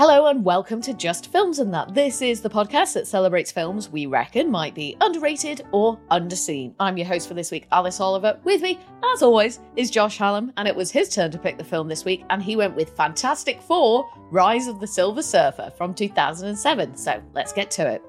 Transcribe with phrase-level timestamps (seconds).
[0.00, 1.92] Hello and welcome to Just Films and That.
[1.92, 6.72] This is the podcast that celebrates films we reckon might be underrated or underseen.
[6.80, 8.40] I'm your host for this week, Alice Oliver.
[8.42, 8.78] With me,
[9.12, 12.06] as always, is Josh Hallam, and it was his turn to pick the film this
[12.06, 16.96] week, and he went with Fantastic Four Rise of the Silver Surfer from 2007.
[16.96, 18.02] So let's get to it.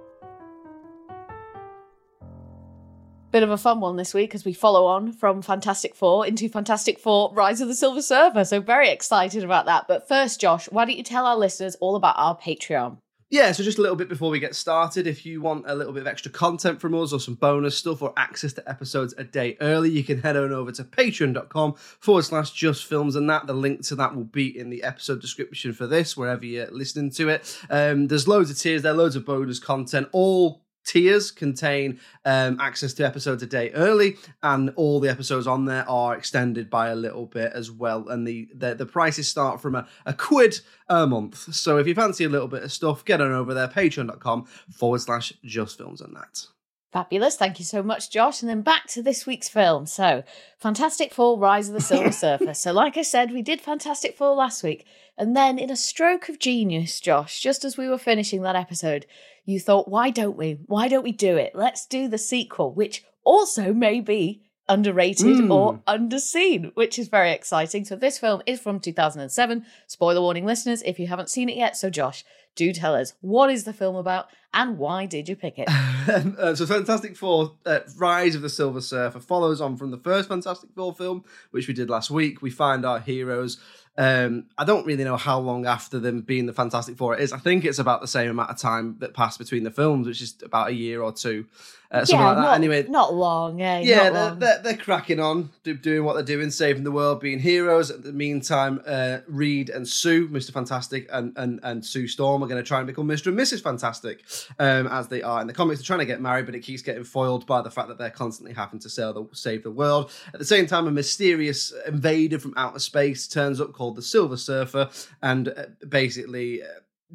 [3.32, 6.50] Bit of a fun one this week as we follow on from Fantastic Four into
[6.50, 8.44] Fantastic Four Rise of the Silver Surfer.
[8.44, 9.86] So, very excited about that.
[9.88, 12.98] But first, Josh, why don't you tell our listeners all about our Patreon?
[13.30, 15.94] Yeah, so just a little bit before we get started, if you want a little
[15.94, 19.24] bit of extra content from us or some bonus stuff or access to episodes a
[19.24, 23.48] day early, you can head on over to patreon.com forward slash just films and that.
[23.48, 27.12] The link to that will be in the episode description for this, wherever you're listening
[27.12, 27.58] to it.
[27.70, 32.94] Um, there's loads of tiers there, loads of bonus content, all tiers contain um, access
[32.94, 36.96] to episodes a day early and all the episodes on there are extended by a
[36.96, 41.08] little bit as well and the the, the prices start from a, a quid a
[41.08, 41.54] month.
[41.54, 45.02] So if you fancy a little bit of stuff get on over there patreon.com forward
[45.02, 46.46] slash just films and that
[46.92, 47.38] Fabulous.
[47.38, 48.42] Thank you so much, Josh.
[48.42, 49.86] And then back to this week's film.
[49.86, 50.24] So,
[50.58, 52.54] Fantastic Four Rise of the Silver Surfer.
[52.54, 54.86] So, like I said, we did Fantastic Four last week.
[55.18, 59.06] And then, in a stroke of genius, Josh, just as we were finishing that episode,
[59.46, 60.60] you thought, why don't we?
[60.66, 61.56] Why don't we do it?
[61.56, 65.52] Let's do the sequel, which also may be underrated Mm.
[65.54, 67.86] or underseen, which is very exciting.
[67.86, 69.66] So, this film is from 2007.
[69.88, 71.76] Spoiler warning, listeners, if you haven't seen it yet.
[71.78, 72.24] So, Josh,
[72.56, 75.70] do tell us what is the film about and why did you pick it?
[75.70, 80.28] uh, so Fantastic Four, uh, Rise of the Silver Surfer follows on from the first
[80.28, 82.42] Fantastic Four film, which we did last week.
[82.42, 83.58] We find our heroes.
[83.98, 87.32] Um, I don't really know how long after them being the Fantastic Four it is.
[87.32, 90.22] I think it's about the same amount of time that passed between the films, which
[90.22, 91.46] is about a year or two,
[91.92, 93.60] uh, something like not, anyway, not long.
[93.60, 94.40] Yeah, yeah, they're, long.
[94.40, 97.92] they're, they're cracking on, do, doing what they're doing, saving the world, being heroes.
[97.92, 100.52] At the meantime, uh, Reed and Sue, Mr.
[100.52, 103.28] Fantastic, and, and, and Sue Storm are going to try and become Mr.
[103.28, 103.62] and Mrs.
[103.62, 104.24] Fantastic,
[104.58, 105.82] um, as they are in the comics.
[105.82, 108.10] They're trying to get married, but it keeps getting foiled by the fact that they're
[108.10, 110.12] constantly having to the, save the world.
[110.34, 114.38] At the same time, a mysterious invader from outer space turns up called the Silver
[114.38, 114.90] Surfer
[115.22, 116.62] and uh, basically.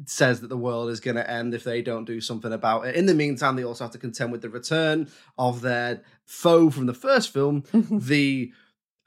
[0.05, 2.95] Says that the world is going to end if they don't do something about it.
[2.95, 6.85] In the meantime, they also have to contend with the return of their foe from
[6.85, 8.51] the first film, the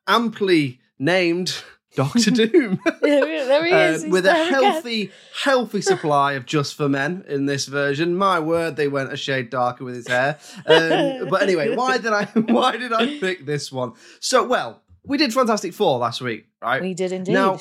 [0.08, 1.62] amply named
[1.96, 2.80] Doctor Doom.
[3.02, 4.04] there, he is.
[4.04, 4.62] Uh, with a there again.
[4.62, 5.10] healthy,
[5.42, 8.16] healthy supply of just for men in this version.
[8.16, 10.38] My word, they went a shade darker with his hair.
[10.66, 12.24] Um, but anyway, why did I?
[12.26, 13.94] Why did I pick this one?
[14.20, 16.80] So, well, we did Fantastic Four last week, right?
[16.80, 17.32] We did indeed.
[17.32, 17.58] Now,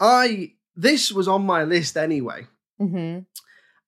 [0.00, 2.46] I this was on my list anyway.
[2.88, 3.18] Hmm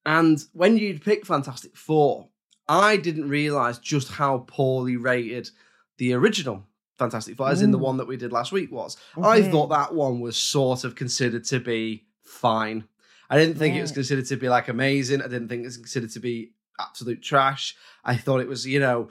[0.06, 2.28] And when you'd pick Fantastic Four,
[2.68, 5.50] I didn't realize just how poorly rated
[5.98, 6.66] the original
[6.98, 7.82] Fantastic Four, as in the Mm.
[7.82, 8.96] one that we did last week, was.
[9.16, 9.50] I Mhm.
[9.50, 12.84] thought that one was sort of considered to be fine.
[13.30, 15.20] I didn't think it was considered to be like amazing.
[15.22, 17.74] I didn't think it was considered to be absolute trash.
[18.04, 19.08] I thought it was, you know,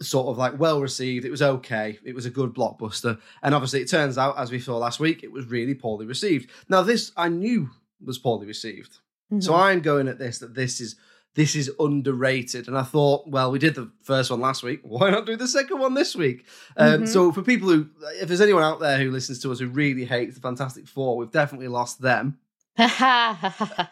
[0.00, 1.24] sort of like well received.
[1.24, 1.98] It was okay.
[2.04, 3.20] It was a good blockbuster.
[3.42, 6.50] And obviously, it turns out, as we saw last week, it was really poorly received.
[6.68, 7.70] Now, this I knew
[8.02, 8.98] was poorly received.
[9.38, 9.58] So Mhm.
[9.60, 10.96] I'm going at this that this is
[11.36, 14.80] this is underrated, and I thought, well, we did the first one last week.
[14.84, 16.44] Why not do the second one this week?
[16.76, 17.08] Um, Mhm.
[17.08, 17.86] So for people who,
[18.20, 21.16] if there's anyone out there who listens to us who really hates the Fantastic Four,
[21.16, 22.38] we've definitely lost them.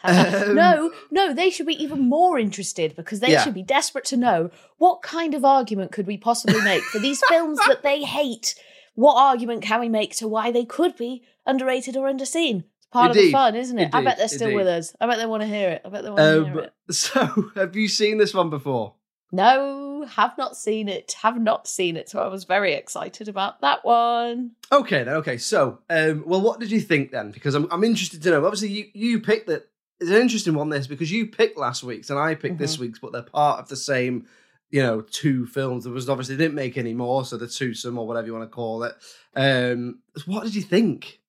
[0.04, 3.42] Um, no, no, they should be even more interested because they Yeah.
[3.44, 7.20] should be desperate to know what kind of argument could we possibly make for these
[7.28, 8.54] films that they hate.
[8.94, 12.64] What argument can we make to why they could be underrated or underseen?
[12.90, 13.94] Part of the fun, isn't it?
[13.94, 14.56] I bet they're still Indeed.
[14.56, 14.96] with us.
[15.00, 15.82] I bet they want to hear it.
[15.84, 16.72] I bet they want to hear Um, it.
[16.94, 18.94] so have you seen this one before?
[19.30, 21.12] No, have not seen it.
[21.20, 22.08] Have not seen it.
[22.08, 24.52] So I was very excited about that one.
[24.72, 25.14] Okay, then.
[25.16, 27.30] Okay, so, um, well, what did you think then?
[27.30, 28.44] Because I'm, I'm interested to know.
[28.46, 29.68] Obviously, you you picked that.
[30.00, 30.70] It's an interesting one.
[30.70, 32.82] This because you picked last week's and I picked this Mm-hmm.
[32.84, 34.26] week's, but they're part of the same,
[34.70, 35.84] you know, two films.
[35.84, 38.48] There was obviously they didn't make any more, so the twosome or whatever you want
[38.50, 38.94] to call it.
[39.36, 41.20] Um, what did you think?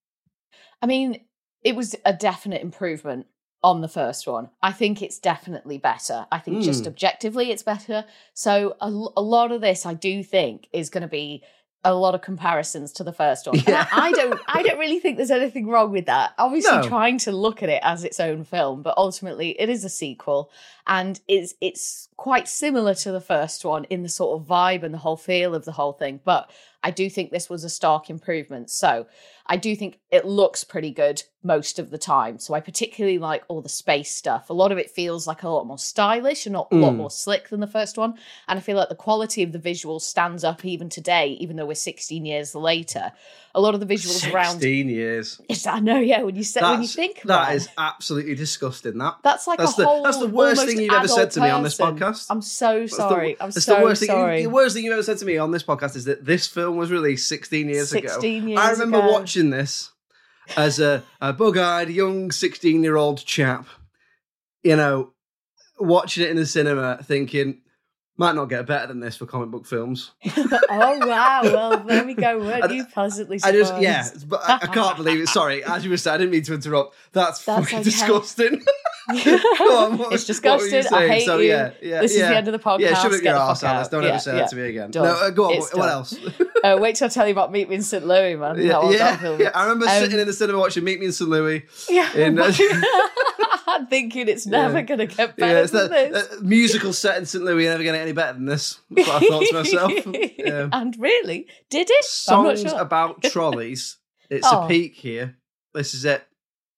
[0.82, 1.20] I mean,
[1.64, 3.28] it was a definite improvement
[3.62, 4.50] on the first one.
[4.64, 6.26] I think it's definitely better.
[6.32, 6.88] I think just Mm.
[6.88, 8.06] objectively it's better.
[8.34, 11.44] So a lot of this I do think is going to be
[11.84, 13.58] a lot of comparisons to the first one.
[13.68, 13.86] Yeah.
[13.92, 16.34] I, I don't I don't really think there's anything wrong with that.
[16.38, 16.84] Obviously No.
[16.84, 20.52] trying to look at it as its own film, but ultimately it is a sequel
[20.88, 24.94] and it's it's quite similar to the first one in the sort of vibe and
[24.94, 26.20] the whole feel of the whole thing.
[26.24, 26.50] But
[26.82, 28.70] I do think this was a stark improvement.
[28.70, 29.06] So
[29.46, 32.38] I do think it looks pretty good most of the time.
[32.40, 34.50] So I particularly like all the space stuff.
[34.50, 36.98] A lot of it feels like a lot more stylish and not a lot Mm.
[36.98, 38.16] more slick than the first one.
[38.48, 41.66] And I feel like the quality of the visuals stands up even today, even though
[41.68, 43.12] we're 16 years later.
[43.56, 44.54] A lot of the visuals around.
[44.54, 45.40] Sixteen years.
[45.50, 46.00] Yes, I know.
[46.00, 48.98] Yeah, when you say, when you think about that absolutely disgusting.
[49.00, 50.04] That that's like that's a the whole.
[50.04, 52.28] that's the worst thing you've ever said to me on this podcast.
[52.30, 53.38] I'm so That's the- sorry.
[53.42, 54.38] I'm that's so the worst sorry.
[54.38, 56.46] Thing, the worst thing you've ever said to me on this podcast is that this
[56.48, 58.08] film was released 16 years ago.
[58.08, 59.12] 16 years I remember ago.
[59.14, 59.92] watching this
[60.58, 63.68] as a, a bug-eyed young 16-year-old chap,
[64.64, 65.14] you know,
[65.80, 67.62] watching it in the cinema, thinking
[68.20, 70.12] might not get better than this for comic book films.
[70.38, 71.40] oh wow!
[71.42, 72.38] Well, there we go.
[72.38, 75.30] Weren't you pleasantly I just yeah, but I, I can't believe it.
[75.30, 76.96] Sorry, as you were saying, I didn't mean to interrupt.
[77.14, 77.84] That's, That's fucking okay.
[77.84, 78.66] disgusting.
[79.10, 80.18] On, it's what were you
[80.72, 80.94] disgusting.
[80.94, 81.50] I hate so, you.
[81.50, 82.24] Yeah, yeah, this yeah.
[82.24, 82.80] is the end of the podcast.
[82.82, 83.88] Yeah, up Get your fuck Alice.
[83.88, 84.92] Don't ever say that to me again.
[84.92, 85.04] Done.
[85.04, 85.54] No, uh, go on.
[85.56, 85.90] It's What, done.
[85.90, 86.16] else?
[86.62, 88.06] Uh, wait till I tell you about Meet Me in St.
[88.06, 88.58] Louis, man.
[88.58, 89.50] yeah, that yeah.
[89.56, 91.30] I remember Um, sitting in the cinema watching Meet Me in St.
[91.30, 91.64] Louis.
[91.90, 92.14] Yeah.
[92.18, 92.52] in, uh,
[93.90, 96.32] thinking it's never going to get better than that this.
[96.34, 97.42] uh, musical set in St.
[97.44, 98.78] Louis never going to get any better than this.
[98.92, 99.92] That's what I thought to myself.
[100.74, 102.06] And really, did it?
[102.28, 102.82] I'm not Songs sure.
[102.82, 103.98] about trolleys.
[104.30, 104.66] It's Oh.
[104.66, 105.38] a peak here.
[105.74, 106.24] This is it.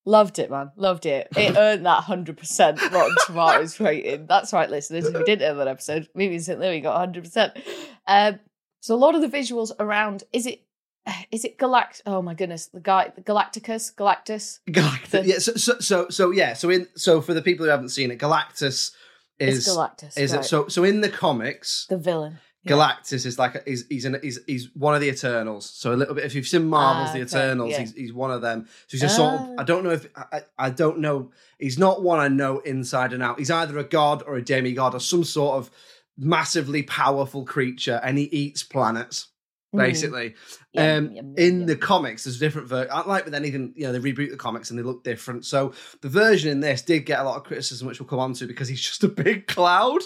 [0.06, 0.72] Loved it, man.
[0.76, 1.28] Loved it.
[1.36, 4.26] It earned that 100% Rotten Tomatoes rating.
[4.26, 5.06] That's right, listeners.
[5.06, 6.60] If you didn't know that episode, in St.
[6.60, 7.62] Louis got 100%.
[8.08, 8.40] Um,
[8.82, 10.64] so a lot of the visuals around, is it,
[11.32, 12.02] is it Galact?
[12.06, 14.60] Oh my goodness, the guy, Galacticus, Galactus.
[14.70, 15.10] Galactus.
[15.10, 15.38] The- yeah.
[15.38, 16.54] So, so, so, so, yeah.
[16.54, 18.92] So, in so for the people who haven't seen it, Galactus
[19.40, 20.18] is it's Galactus.
[20.18, 20.42] is right.
[20.42, 20.46] it?
[20.46, 22.40] So, so in the comics, the villain.
[22.64, 22.74] Yeah.
[22.74, 25.68] Galactus is like a, he's he's, an, he's he's one of the Eternals.
[25.68, 26.26] So a little bit.
[26.26, 27.80] If you've seen Marvel's Ah, The okay, Eternals, yeah.
[27.80, 28.66] he's he's one of them.
[28.68, 29.40] So he's just sort of.
[29.42, 29.54] Ah.
[29.60, 31.32] I don't know if I, I don't know.
[31.58, 33.40] He's not one I know inside and out.
[33.40, 35.72] He's either a god or a demigod or some sort of
[36.18, 39.28] massively powerful creature, and he eats planets.
[39.74, 39.80] Mm.
[39.80, 40.36] Basically,
[40.74, 41.66] Yum, um, yum, in yum.
[41.66, 42.68] the comics, there's different.
[42.68, 45.46] Ver- I like with anything, you know, they reboot the comics and they look different.
[45.46, 48.34] So the version in this did get a lot of criticism, which we'll come on
[48.34, 50.02] to because he's just a big cloud.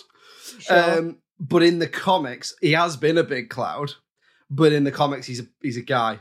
[0.59, 0.99] Sure.
[0.99, 3.93] Um, but in the comics, he has been a big cloud.
[4.49, 6.19] But in the comics, he's a he's a guy.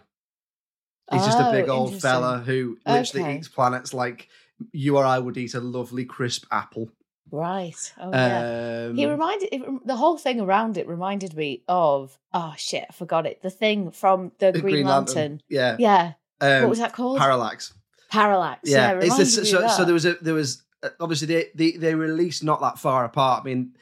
[1.12, 3.36] He's just a Oh, big old fella who literally Okay.
[3.38, 4.28] eats planets like
[4.72, 6.88] you or I would eat a lovely crisp apple.
[7.30, 7.92] Right.
[8.00, 8.86] Oh, yeah.
[8.88, 12.92] Um, He reminded it, the whole thing around it reminded me of oh shit, I
[12.92, 13.42] forgot it.
[13.42, 15.42] The thing from the the Green, Lantern.
[15.48, 15.76] Yeah.
[15.78, 16.12] Yeah.
[16.40, 17.18] Um, what was that called?
[17.18, 17.74] Parallax.
[18.10, 18.60] Parallax.
[18.70, 18.92] Yeah.
[18.92, 18.98] Yeah.
[18.98, 21.94] it it's this, so, so there was a there was uh, obviously they, they they
[21.94, 23.42] released not that far apart.
[23.42, 23.76] I mean,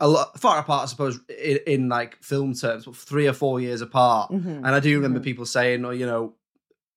[0.00, 3.60] a lot far apart, I suppose, in, in like film terms, but three or four
[3.60, 4.30] years apart.
[4.30, 4.58] Mhm.
[4.58, 5.24] And I do remember Mhm.
[5.24, 6.34] people saying, "Oh, you know,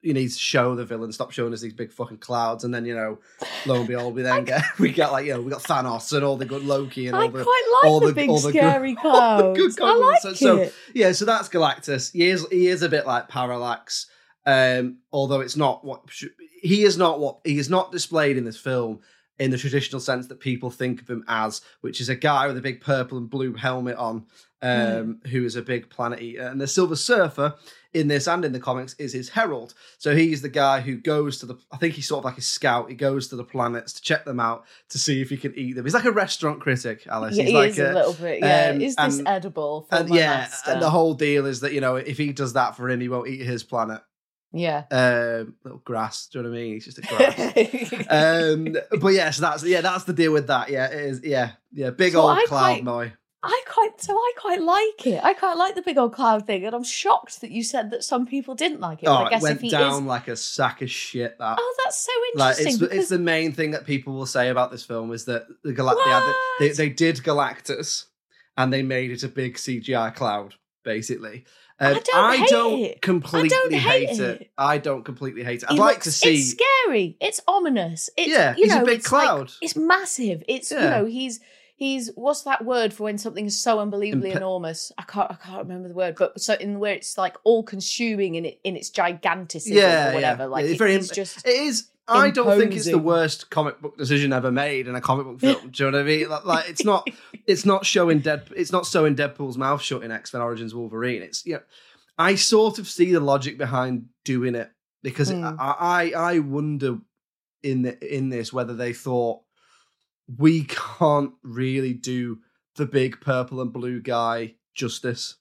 [0.03, 2.85] you need to show the villain, stop showing us these big fucking clouds." And then,
[2.85, 3.19] you know,
[3.65, 6.23] lo and behold, we then get we get like you know we got Thanos and
[6.23, 8.39] all the good Loki and I all the quite like all the, the- big all
[8.39, 9.59] the good- scary the clouds.
[9.75, 10.35] good I like.
[10.37, 10.73] So- it.
[10.93, 11.11] yeah.
[11.11, 12.11] So that's Galactus.
[12.11, 14.05] He is he is a bit like Parallax,
[14.45, 16.01] um, although it's not what
[16.61, 18.99] he is not what he is not displayed in this film
[19.41, 22.55] in the traditional sense that people think of him as, which is a guy with
[22.57, 24.23] a big purple and blue helmet on,
[24.61, 26.43] um, who is a big planet eater.
[26.45, 27.55] And the Silver Surfer
[27.91, 29.73] in this and in the comics is his herald.
[29.97, 32.41] So he's the guy who goes to the, I think he's sort of like a
[32.43, 32.89] scout.
[32.89, 35.73] He goes to the planets to check them out to see if he can eat
[35.73, 35.85] them.
[35.85, 37.35] He's like a restaurant critic, Alice.
[37.35, 38.41] Yeah, he's he like is a, little bit.
[38.41, 38.69] Yeah.
[38.75, 40.69] um, is this and- edible for and my yeah, master?
[40.69, 43.09] and the whole deal is that, you know, if he does that for him, he
[43.09, 44.01] won't eat his planet.
[44.53, 44.83] Yeah.
[44.91, 46.75] Um, little grass, do you know what I mean?
[46.75, 48.05] It's just a grass.
[48.09, 50.69] um, but yes, that's yeah, that's the deal with that.
[50.69, 51.21] Yeah, it is.
[51.23, 53.13] Yeah, yeah, big So old I cloud boy.
[53.43, 55.23] I quite so I quite like it.
[55.23, 58.03] I quite like the big old cloud thing, and I'm shocked that you said that
[58.03, 59.07] some people didn't like it.
[59.07, 61.39] Oh, I it guess went if he down is, like a sack of shit.
[61.39, 62.67] That oh, that's so like interesting.
[62.67, 65.25] it's the- because it's the main thing that people will say about this film is
[65.25, 68.05] that the they, had the- they they did Galactus
[68.57, 70.53] and they made it a big CGI cloud,
[70.83, 71.45] basically.
[71.81, 73.01] Um, I don't hate don't it.
[73.01, 74.41] completely hate hate it.
[74.41, 74.51] it.
[74.57, 75.65] I don't completely hate it.
[75.69, 76.35] I'd He like looks- to see.
[76.35, 77.17] It's scary.
[77.19, 78.09] It's ominous.
[78.15, 79.51] It's, Yeah, you he's a big it's like- cloud.
[79.61, 80.43] it's massive.
[80.47, 81.39] It's you know he's
[81.75, 84.91] he's what's that word for when something is so unbelievably Impe- enormous?
[84.97, 88.35] I can't I can't remember the word, but so in where it's like all consuming
[88.35, 90.43] in it in its giganticism yeah, or whatever.
[90.43, 90.47] yeah.
[90.49, 90.95] Like yeah, it's it- very.
[90.95, 91.87] it's just it is.
[92.07, 95.39] I don't think it's the worst comic book decision ever made in a comic book
[95.39, 95.69] film.
[95.71, 96.29] Do you know what I mean?
[96.29, 97.07] Like, like, it's not.
[97.51, 98.47] It's not showing Dead.
[98.55, 101.21] It's not sewing Deadpool's mouth shut in X Men Origins Wolverine.
[101.21, 101.61] It's you know,
[102.17, 104.71] I sort of see the logic behind doing it
[105.03, 105.55] because Mm.
[105.59, 106.99] I, I I wonder
[107.63, 109.41] in the, in this whether they thought
[110.37, 112.39] we can't really do
[112.75, 115.35] the big purple and blue guy justice.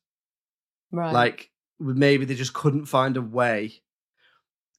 [0.91, 1.13] right.
[1.13, 3.83] Like maybe they just couldn't find a way.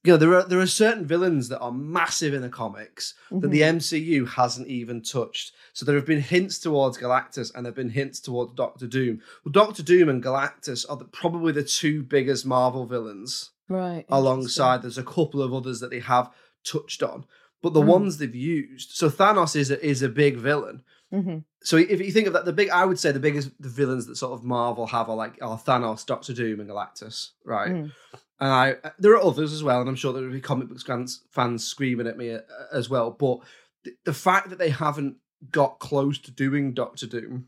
[0.04, 3.50] You know, there are there are certain villains that are massive in the comics that
[3.50, 3.60] the.
[3.60, 5.54] MCU hasn't even touched.
[5.74, 9.20] So there have been hints towards Galactus and there have been hints towards Doctor Doom.
[9.44, 14.82] Well, Doctor Doom and Galactus are the, probably the two biggest Marvel villains right alongside
[14.82, 16.28] there's a couple of others that they have
[16.64, 17.24] touched on
[17.62, 17.86] but the Mm.
[17.86, 22.10] ones they've used so thanos is a, is a big villain hmm so if you
[22.10, 24.42] think of that the big i would say the biggest the villains that sort of
[24.42, 27.92] marvel have are like are thanos doctor doom and galactus right Mm.
[28.40, 30.82] and i there are others as well and i'm sure there will be comic books
[30.82, 32.40] fans, fans screaming at me uh,
[32.72, 33.38] as well but
[33.84, 35.16] the, the fact that they haven't
[35.50, 37.46] got close to doing doctor doom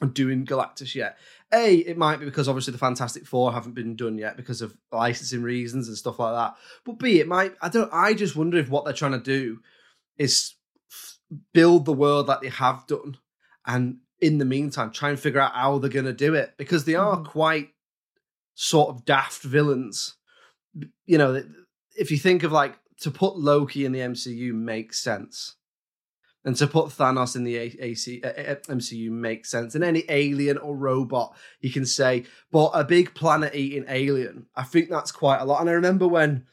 [0.00, 1.16] and doing galactus yet
[1.52, 4.76] a, it might be because obviously the Fantastic Four haven't been done yet because of
[4.90, 6.56] licensing reasons and stuff like that.
[6.84, 7.54] But B, it might.
[7.62, 7.88] I don't.
[7.92, 9.60] I just wonder if what they're trying to do
[10.18, 10.55] is
[11.52, 13.18] build the world that they have done,
[13.66, 16.84] and in the meantime, try and figure out how they're going to do it because
[16.84, 17.26] they are Mhm.
[17.26, 17.70] quite
[18.54, 20.16] sort of daft villains.
[21.04, 21.42] You know,
[21.96, 25.56] if you think of like to put Loki in the MCU makes sense.
[26.44, 29.74] And to put Thanos in the A- AC, MCU makes sense.
[29.74, 34.88] And any alien or robot, you can say, but a big planet-eating alien, I think
[34.88, 35.60] that's quite a lot.
[35.60, 36.46] And I remember when,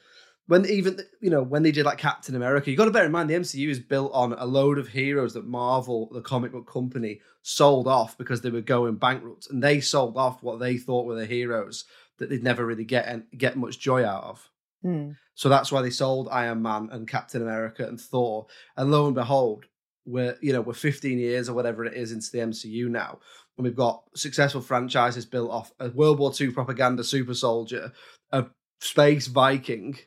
[0.47, 3.11] when even you know when they did like Captain America, you got to bear in
[3.11, 6.71] mind the MCU is built on a load of heroes that Marvel, the comic book
[6.71, 11.05] company, sold off because they were going bankrupt, and they sold off what they thought
[11.05, 11.85] were the heroes
[12.17, 14.49] that they'd never really get get much joy out of.
[14.85, 15.15] Mm.
[15.35, 18.47] So that's why they sold Iron Man and Captain America and Thor.
[18.75, 19.65] And lo and behold,
[20.05, 23.19] we're you know we're 15 years or whatever it is into the MCU now,
[23.57, 27.93] and we've got successful franchises built off a World War II propaganda super soldier,
[28.31, 28.47] a
[28.81, 29.97] space Viking.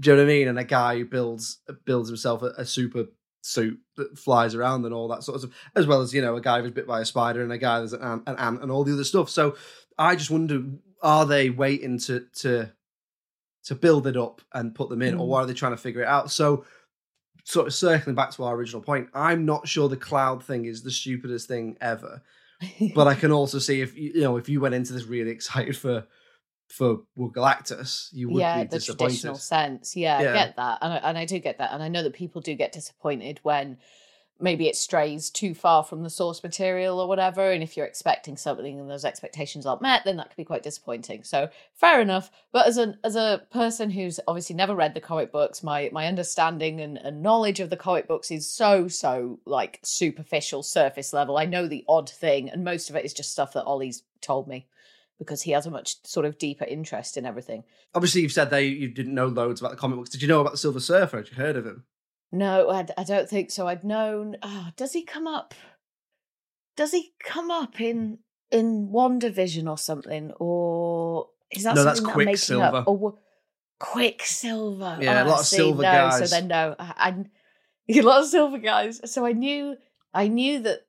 [0.00, 0.48] Do you know what I mean?
[0.48, 3.06] And a guy who builds builds himself a, a super
[3.42, 6.36] suit that flies around and all that sort of stuff, as well as you know
[6.36, 8.62] a guy who's bit by a spider and a guy that's an ant, an ant
[8.62, 9.30] and all the other stuff.
[9.30, 9.56] So
[9.98, 10.62] I just wonder:
[11.02, 12.72] are they waiting to to
[13.64, 15.28] to build it up and put them in, or Mm.
[15.28, 16.30] why are they trying to figure it out?
[16.30, 16.64] So,
[17.44, 20.82] sort of circling back to our original point, I'm not sure the cloud thing is
[20.82, 22.22] the stupidest thing ever,
[22.94, 25.76] but I can also see if you know if you went into this really excited
[25.76, 26.06] for
[26.68, 29.96] for well, Galactus, you would yeah, be the traditional sense.
[29.96, 30.30] Yeah, Yeah.
[30.30, 32.40] I get that, and I, and I do get that, and I know that people
[32.40, 33.78] do get disappointed when
[34.40, 37.50] maybe it strays too far from the source material or whatever.
[37.50, 40.62] And if you're expecting something and those expectations aren't met, then that can be quite
[40.62, 41.22] disappointing.
[41.22, 42.30] So fair enough.
[42.52, 46.06] But as an as a person who's obviously never read the comic books, my my
[46.06, 51.36] understanding and, and knowledge of the comic books is so so like superficial, surface level.
[51.36, 54.48] I know the odd thing, and most of it is just stuff that Ollie's told
[54.48, 54.66] me
[55.18, 57.64] because he has a much sort of deeper interest in everything.
[57.94, 60.10] Obviously, you've said they you didn't know loads about the comic books.
[60.10, 61.18] Did you know about the Silver Surfer?
[61.18, 61.84] Had you heard of him?
[62.32, 63.68] No, I, I don't think so.
[63.68, 64.36] I'd known.
[64.42, 65.54] Oh, does he come up?
[66.76, 68.18] Does he come up in
[68.50, 72.76] in WandaVision or something, or is that No, that's something that I'm making Quicksilver.
[72.78, 72.88] up?
[72.88, 73.14] Or
[73.78, 74.98] Quicksilver.
[75.00, 76.18] Yeah, ah, a Oh, lot of see, silver no, guys.
[76.18, 76.94] So then no, I,
[77.88, 79.00] I a lot of silver guys.
[79.12, 79.76] So I knew,
[80.12, 80.86] I knew that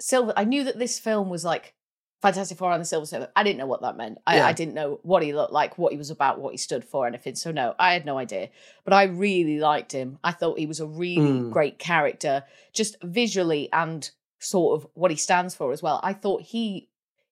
[0.00, 0.32] silver.
[0.36, 1.74] I knew that this film was like
[2.22, 3.30] Fantastic Four on the Silver Surfer.
[3.36, 4.18] I didn't know what that meant.
[4.26, 4.46] I, Yeah.
[4.46, 7.06] I didn't know what he looked like, what he was about, what he stood for,
[7.06, 7.34] anything.
[7.34, 8.48] So no, I had no idea.
[8.84, 10.18] But I really liked him.
[10.24, 11.52] I thought he was a really Mm.
[11.52, 16.00] great character, just visually and sort of what he stands for as well.
[16.02, 16.88] I thought he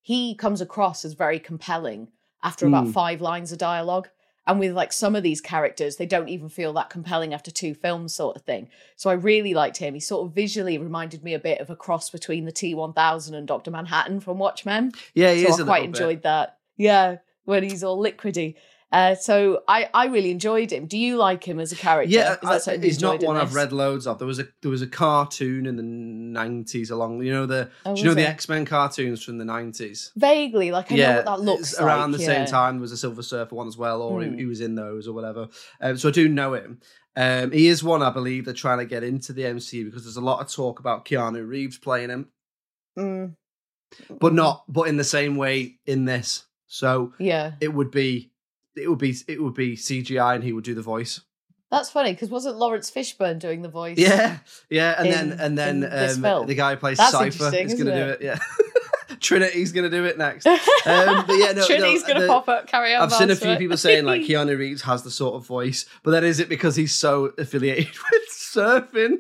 [0.07, 2.09] he comes across as very compelling
[2.43, 2.93] after about Mm.
[2.93, 4.11] five lines of dialogue.
[4.47, 7.75] And with like some of these characters, they don't even feel that compelling after two
[7.75, 8.69] films, sort of thing.
[8.97, 9.95] So I really liked him.
[9.95, 12.93] He sort of visually reminded me a bit of a cross between the T one
[12.93, 16.01] thousand and Doctor Manhattan from Watchmen Yeah, he so is I quite little bit.
[16.01, 16.59] enjoyed that.
[16.77, 18.57] Yeah, when he's all liquidy.
[18.95, 20.87] Uh, so I, I really enjoyed him.
[20.87, 22.15] Do you like him as a character?
[22.15, 24.19] Yeah, that I- he's not one I've read loads of.
[24.19, 27.21] There was a there was a cartoon in the nineties along.
[27.23, 28.29] You know the Oh, do you know was the?
[28.29, 30.13] X Men cartoons from the nineties?
[30.17, 32.37] Vaguely, like I know what that looks around like, the yeah.
[32.39, 34.33] same time there was a Silver Surfer one as well, or Hmm.
[34.35, 35.49] he, he was in those or whatever.
[35.81, 36.81] Um, so I do know him.
[37.17, 40.17] Um, he is one I believe they're trying to get into the MCU because there's
[40.17, 42.29] a lot of talk about Keanu Reeves playing him,
[42.99, 43.35] Mm,
[44.21, 46.45] but not but in the same way in this.
[46.67, 48.31] So yeah, it would be
[48.77, 51.21] it would be it would be CGI and he would do the voice.
[51.71, 53.99] that's funny because wasn't Laurence Fishburne doing the voice?
[53.99, 54.39] Yeah,
[54.71, 57.95] yeah, and then and then um, the guy who plays That's Cypher is going to
[57.95, 58.21] do it?
[58.21, 58.23] it.
[58.23, 58.39] Yeah,
[59.21, 60.47] Trinity's going to do it next.
[60.47, 60.57] Um,
[61.27, 62.67] but yeah, no, Trinity's no, gonna the- pop up.
[62.67, 63.03] Carry on.
[63.03, 63.59] I've seen a few right?
[63.59, 66.77] people saying like Keanu Reeves has the sort of voice, but then is it because
[66.77, 69.19] he's so affiliated with surfing?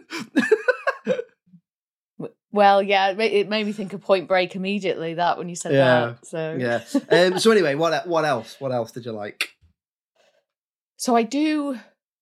[2.54, 5.14] Well, yeah, it ma- it made me think of Point Break immediately.
[5.14, 6.26] That when you said Yeah, that.
[6.26, 6.80] So yeah.
[7.10, 8.56] Um, so anyway, what what else?
[8.60, 9.50] What else did you like?
[10.96, 11.78] So I do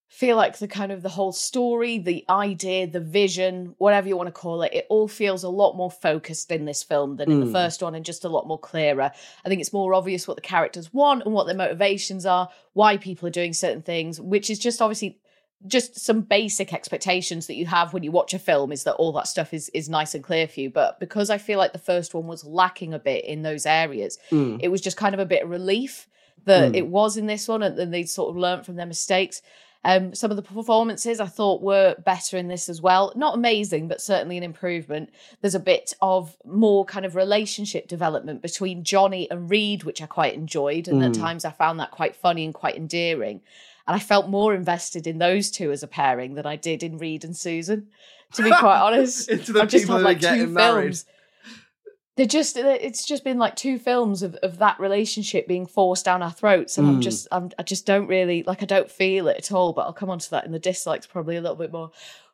[0.08, 4.26] feel like the kind of the whole story, the idea, the vision, whatever you want
[4.26, 7.40] to call it, it all feels a lot more focused in this film than in
[7.40, 7.52] the Mm.
[7.52, 9.10] first one and just a lot more clearer.
[9.44, 12.98] I think it's more obvious what the characters want and what their motivations are, why
[12.98, 15.18] people are doing certain things, which is just obviously
[15.66, 19.12] just some basic expectations that you have when you watch a film is that all
[19.12, 21.78] that stuff is is nice and clear for you but because i feel like the
[21.78, 24.58] first one was lacking a bit in those areas Mm.
[24.60, 26.08] it was just kind of a bit of relief
[26.44, 26.76] that Mm.
[26.76, 29.40] it was in this one and then they sort of learned from their mistakes
[29.84, 33.12] um, some of the performances I thought were better in this as well.
[33.16, 35.10] Not amazing, but certainly an improvement.
[35.40, 40.06] There's a bit of more kind of relationship development between Johnny and Reed, which I
[40.06, 40.86] quite enjoyed.
[40.86, 41.18] And at Mm.
[41.18, 43.40] times I found that quite funny and quite endearing.
[43.86, 46.98] And I felt more invested in those two as a pairing than I did in
[46.98, 47.88] Reed and Susan,
[48.34, 49.28] to be quite honest.
[49.28, 50.84] Into the I've just had like two married.
[50.84, 51.04] films.
[52.14, 56.22] They're just it's just been like two films of, of that relationship being forced down
[56.22, 56.76] our throats.
[56.76, 57.02] And I'm Mm.
[57.02, 59.94] just I'm I just don't really like I don't feel it at all, but I'll
[59.94, 61.90] come on to that in the dislikes probably a little bit more.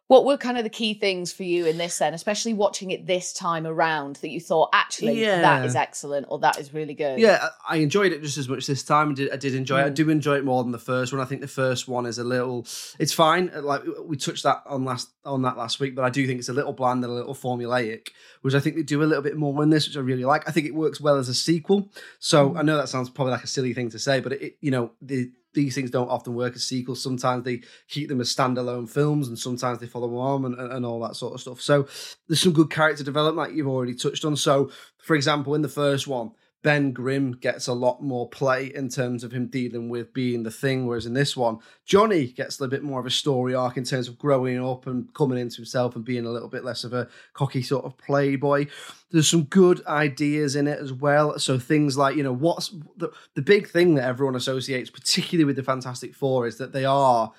[0.08, 3.06] What were kind of the key things for you in this then, especially watching it
[3.06, 5.64] this time around that you thought actually that Yeah.
[5.64, 7.18] is excellent or that is really good?
[7.20, 9.10] Yeah, I enjoyed it just as much this time.
[9.10, 9.84] I did, I did enjoy it.
[9.84, 9.94] I Mm.
[9.94, 11.20] do enjoy it more than the first one.
[11.20, 12.66] I think the first one is a little.
[12.98, 13.50] It's fine.
[13.54, 16.48] Like we touched that on last on that last week, but I do think it's
[16.48, 18.08] a little bland and a little formulaic,
[18.40, 20.48] which I think they do a little bit more in this, which I really like.
[20.48, 21.90] I think it works well as a sequel.
[22.18, 24.70] So I know that sounds probably like a silly thing to say, but it, you
[24.70, 25.30] know the.
[25.58, 27.02] These things don't often work as sequels.
[27.02, 31.00] Sometimes they keep them as standalone films, and sometimes they follow on and, and, all
[31.00, 31.60] that sort of stuff.
[31.60, 31.88] So
[32.28, 34.36] there's some good character development, like you've already touched on.
[34.36, 36.30] So, for example, in the first one,
[36.62, 40.50] Ben Grimm gets a lot more play in terms of him dealing with being the
[40.50, 43.76] thing, whereas in this one, Johnny gets a little bit more of a story arc
[43.76, 46.82] in terms of growing up and coming into himself and being a little bit less
[46.82, 48.66] of a cocky sort of playboy.
[49.10, 51.38] There's some good ideas in it as well.
[51.38, 55.56] So things like, you know, what's the, the big thing that everyone associates, particularly with
[55.56, 57.32] the Fantastic Four, is that they are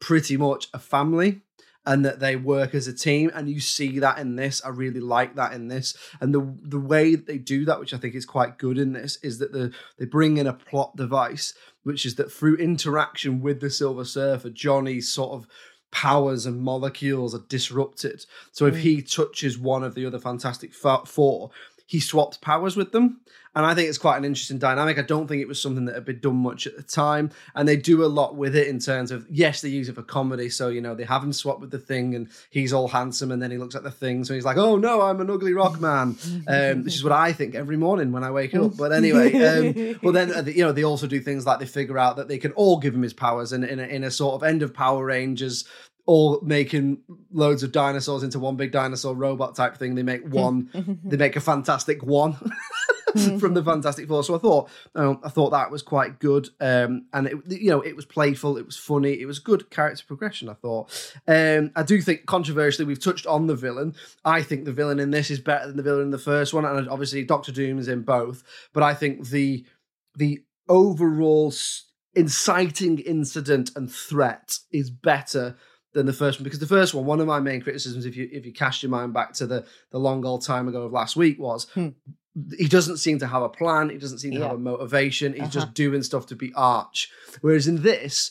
[0.00, 1.40] pretty much a family
[1.86, 4.62] and that they work as a team and you see that in this.
[4.64, 5.96] I really like that in this.
[6.20, 8.92] And the the way that they do that which i think is quite good in
[8.92, 13.40] this is that the they bring in a plot device which is that through interaction
[13.40, 15.46] with the silver surfer johnny's sort of
[15.96, 18.26] powers and molecules are disrupted.
[18.52, 18.80] So if mm.
[18.80, 21.50] he touches one of the other fantastic four
[21.86, 23.20] he swaps powers with them
[23.56, 24.98] and I think it's quite an interesting dynamic.
[24.98, 27.30] I don't think it was something that had been done much at the time.
[27.54, 30.02] And they do a lot with it in terms of, yes, they use it for
[30.02, 30.50] comedy.
[30.50, 33.42] So, you know, they have him swap with the thing and he's all handsome and
[33.42, 34.24] then he looks at the thing.
[34.24, 36.18] So he's like, oh no, I'm an ugly rock man.
[36.48, 38.76] Um, this is what I think every morning when I wake up.
[38.76, 41.96] But anyway, um, well, then, uh, you know, they also do things like they figure
[41.96, 44.34] out that they can all give him his powers and in a, in a sort
[44.34, 45.64] of end of Power Rangers
[46.06, 49.94] all making loads of dinosaurs into one big dinosaur robot type thing.
[49.94, 50.70] They make one,
[51.04, 52.36] they make a fantastic one.
[53.38, 54.24] from the Fantastic Four.
[54.24, 57.80] So I thought, um, I thought that was quite good, um, and it, you know,
[57.80, 60.48] it was playful, it was funny, it was good character progression.
[60.48, 60.90] I thought.
[61.26, 63.94] Um, I do think, controversially, we've touched on the villain.
[64.24, 66.64] I think the villain in this is better than the villain in the first one,
[66.64, 68.42] and obviously Doctor Doom is in both.
[68.72, 69.64] But I think the
[70.14, 71.52] the overall
[72.14, 75.56] inciting incident and threat is better
[75.96, 78.28] than the first one because the first one one of my main criticisms if you
[78.30, 81.16] if you cast your mind back to the the long old time ago of last
[81.16, 81.88] week was Hmm.
[82.58, 84.48] he doesn't seem to have a plan he doesn't seem to Yeah.
[84.48, 85.50] have a motivation he's Uh-huh.
[85.60, 88.30] just doing stuff to be arch whereas in this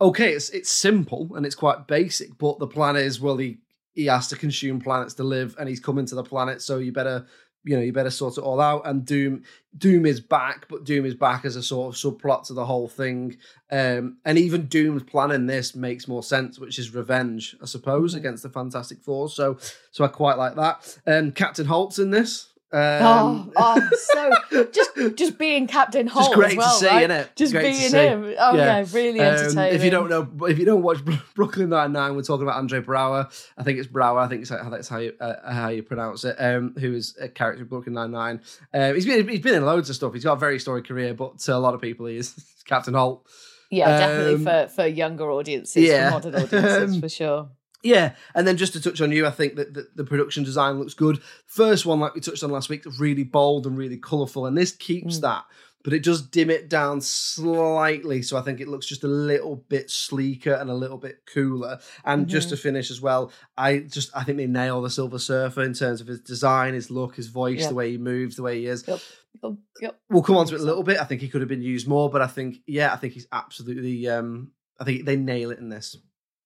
[0.00, 3.58] okay it's it's simple and it's quite basic but the plan is well he
[3.92, 6.92] he has to consume planets to live and he's coming to the planet so you
[6.92, 7.26] better
[7.64, 8.86] you know you better sort it all out.
[8.86, 9.42] And doom
[9.76, 12.88] doom is back but doom is back as a sort of subplot to the whole
[12.88, 13.36] thing.
[13.70, 18.14] Um and even doom's plan in this makes more sense which is revenge i suppose
[18.14, 18.18] Mhm.
[18.18, 19.28] against the fantastic four.
[19.28, 19.58] So
[19.90, 20.98] so i quite like that.
[21.06, 26.50] Um captain holt's in this um oh, so just just being Captain Holt just great
[26.52, 27.10] as well, to see, right?
[27.10, 27.28] innit?
[27.34, 28.34] Just Great being him.
[28.38, 28.78] Oh Yeah.
[28.80, 29.74] yeah, really Um, entertaining.
[29.74, 30.98] if you don't know, if you don't watch
[31.34, 33.26] Brooklyn Nine Nine, we're talking about Andre Braugher.
[33.58, 34.20] I think it's Braugher.
[34.24, 36.36] I think it's how that's how you uh, how you pronounce it.
[36.38, 38.40] Um, who is a character in Brooklyn Nine Nine?
[38.72, 40.14] Um, he's been he's been in loads of stuff.
[40.14, 42.34] He's got a very storied career, but to a lot of people, he is
[42.66, 43.26] Captain Holt.
[43.70, 46.10] yeah, definitely um, for for younger audiences, yeah.
[46.10, 47.48] for modern audiences, for sure.
[47.82, 50.78] Yeah, and then just to touch on you, I think that the, the production design
[50.78, 51.20] looks good.
[51.46, 54.72] First one, like we touched on last week, really bold and really colourful, and this
[54.72, 55.20] keeps Mm.
[55.22, 55.44] that,
[55.82, 58.20] but it does dim it down slightly.
[58.22, 61.80] So I think it looks just a little bit sleeker and a little bit cooler.
[62.04, 62.56] And just Mm-hmm.
[62.56, 66.00] to finish as well, I just I think they nail the Silver Surfer in terms
[66.02, 67.68] of his design, his look, his voice, Yep.
[67.70, 68.84] the way he moves, the way he is.
[68.86, 69.00] Yep.
[69.42, 69.52] Yep.
[69.80, 70.00] Yep.
[70.10, 71.00] We'll come on to it a little bit.
[71.00, 73.26] I think he could have been used more, but I think yeah, I think he's
[73.32, 74.06] absolutely.
[74.08, 75.96] um I think they nail it in this.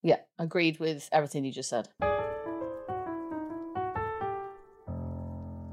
[0.04, 1.88] Yeah, agreed with everything you just said.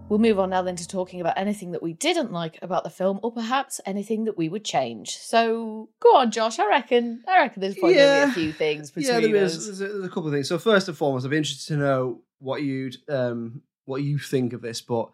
[0.07, 2.89] We'll move on now then to talking about anything that we didn't like about the
[2.89, 5.11] film, or perhaps anything that we would change.
[5.17, 6.59] So go on, Josh.
[6.59, 7.23] I reckon.
[7.27, 8.29] I reckon there's probably Yeah.
[8.29, 9.55] a few things between yeah, there us.
[9.55, 9.65] is.
[9.77, 10.49] There's a, there's a couple of things.
[10.49, 14.51] So first and foremost, I'd be interested to know what you'd um what you think
[14.53, 15.09] of this, but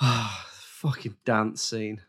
[0.00, 2.00] oh, fucking dance scene.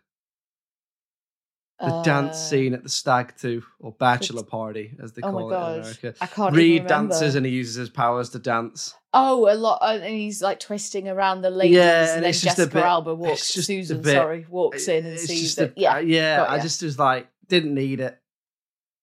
[1.81, 5.49] The dance Uh, scene at the stag too, or bachelor party, as they Oh call
[5.51, 6.13] it in America.
[6.19, 6.53] I can't.
[6.55, 8.95] Reed dances and he uses his powers to dance.
[9.13, 12.29] Oh, a lot, uh, and he's like twisting around the ladies, Yeah, and, and then
[12.31, 13.43] it's just a Jessica bit- Alba walks.
[13.43, 15.73] Susan, bit- sorry, walks in and sees it.
[15.77, 16.45] a- Yeah, yeah.
[16.49, 18.19] I just was like, didn't need it.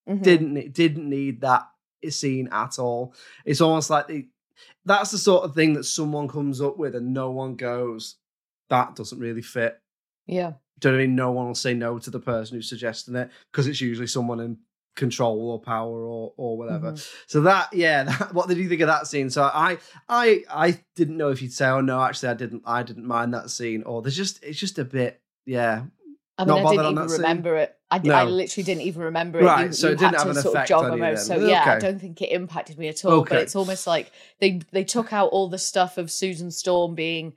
[0.09, 0.23] mhm.
[0.23, 1.67] didn't didn't need that
[2.11, 3.15] scene at all.
[3.47, 4.29] It's almost like the,
[4.85, 8.17] that's the sort of thing that someone comes up with and no one goes,
[8.69, 9.81] that doesn't really fit.
[10.27, 10.53] yeah.
[10.79, 11.17] Do you know what I mean?
[11.17, 14.41] No one will say no to the person who's suggesting it because it's usually someone
[14.41, 14.59] in
[14.95, 16.93] control or power or or whatever.
[16.93, 17.11] Mhm.
[17.27, 19.31] So that yeah, that, what did you think of that scene?
[19.31, 22.83] So I I I didn't know if you'd say oh no, actually I didn't I
[22.83, 25.85] didn't mind that scene or there's just it's just a bit yeah
[26.39, 27.21] I Not mean, I didn't even that scene?
[27.23, 27.73] remember it.
[27.91, 28.25] I, No.
[28.25, 29.45] literally didn't even remember it.
[29.45, 31.17] Right, You- so you it didn't have an sort of effect jog on on you
[31.17, 33.25] So yeah, I don't think it impacted me at all.
[33.25, 37.33] But it's almost like they they took out all the stuff of Susan Storm being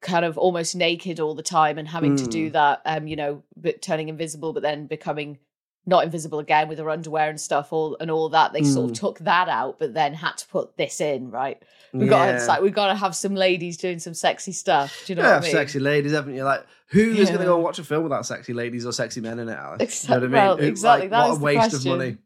[0.00, 2.52] kind of almost naked all the time and having to do Mm.
[2.52, 2.82] that.
[2.84, 5.38] Um, you know, but turning invisible, but then becoming
[5.86, 8.52] not invisible again with her underwear and stuff, all and all that.
[8.52, 9.00] They sort of Mm.
[9.00, 11.30] took that out, but then had to put this in.
[11.30, 11.62] Right,
[11.94, 15.02] we got it's like we got to have some ladies doing some sexy stuff.
[15.06, 15.50] Do you know yeah, what I mean?
[15.52, 16.44] sexy ladies, haven't you?
[16.44, 19.22] Like, who is going to go and watch a film without sexy ladies or sexy
[19.22, 20.04] men in it, Alice?
[20.04, 20.32] You know what I mean?
[20.32, 22.18] well, exactly, like, what a waste of money.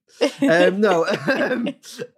[0.43, 1.07] um, no.
[1.33, 1.69] um,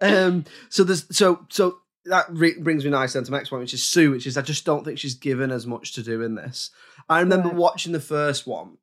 [0.01, 3.61] um, so there's so so that re- brings me nice then to my next point,
[3.61, 6.21] which is Sue, which is I just don't think she's given as much to do
[6.21, 6.71] in this.
[7.09, 7.57] I remember Right.
[7.57, 8.77] watching the first one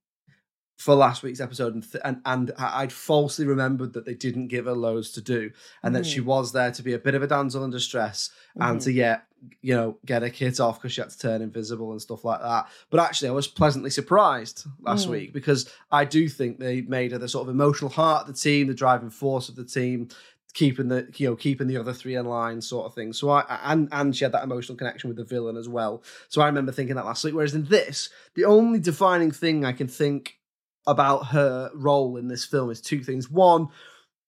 [0.78, 4.64] for last week's episode, and th- and, and I'd falsely remembered that they didn't give
[4.64, 6.28] her loads to do, and that she Mm-hmm.
[6.28, 8.84] was there to be a bit of a damsel in distress and Mhm.
[8.84, 9.24] to get
[9.60, 12.40] you know get her kit off because she had to turn invisible and stuff like
[12.40, 12.68] that.
[12.90, 15.10] But actually, I was pleasantly surprised last Mm.
[15.10, 18.40] week because I do think they made her the sort of emotional heart of the
[18.40, 20.08] team, the driving force of the team,
[20.54, 23.12] keeping the you know keeping the other three in line, sort of thing.
[23.12, 26.02] So I and and she had that emotional connection with the villain as well.
[26.28, 27.34] So I remember thinking that last week.
[27.34, 30.38] Whereas in this, the only defining thing I can think
[30.86, 33.30] about her role in this film is two things.
[33.30, 33.68] One.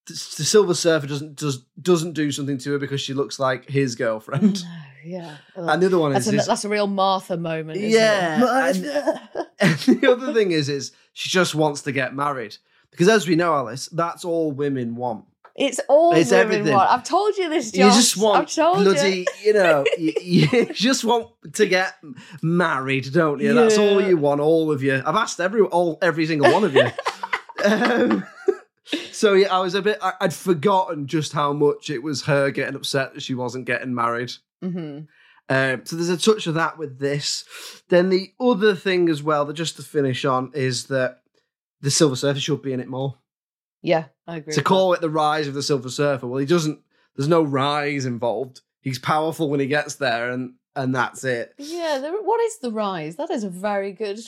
[0.07, 3.95] The Silver Surfer doesn't does doesn't do something to her because she looks like his
[3.95, 4.69] girlfriend, No,
[5.03, 5.37] yeah.
[5.57, 7.79] and the other one that's, is a, is- that's a real Martha moment.
[7.79, 8.77] Isn't Yeah, It?
[8.77, 8.85] and-
[9.61, 12.55] and the other thing is, is she just wants to get married
[12.91, 15.25] because, as we know, Alice, that's all women want.
[15.57, 16.73] It's all It's everything.
[16.75, 16.91] want.
[16.91, 17.79] I've told you this, Josh.
[17.79, 19.25] You just want I've told bloody, you.
[19.45, 21.95] you, know, you, you just want to get
[22.43, 23.55] married, don't you?
[23.55, 25.03] That's all you want, all of you.
[25.05, 26.87] I've asked every, all, every single one of you.
[27.65, 28.25] um,
[29.13, 29.99] so yeah, I was a bit.
[30.03, 33.95] I, I'd forgotten just how much it was her getting upset that she wasn't getting
[33.95, 34.33] married.
[34.63, 35.07] Mhm.
[35.49, 37.45] Um, so there's a touch of that with this.
[37.91, 41.19] Then the other thing as well, that just to finish on, is that
[41.81, 43.17] the Silver Surfer should be in it more.
[43.83, 44.55] Yeah, I agree.
[44.55, 46.81] To call it the rise of the Silver Surfer, well, he doesn't.
[47.17, 48.61] There's no rise involved.
[48.81, 51.55] He's powerful when he gets there, and and that's it.
[51.59, 53.17] Yeah, there, what is the rise?
[53.17, 54.19] That is a very good